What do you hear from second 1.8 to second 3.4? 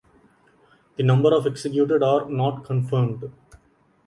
are not confirmed.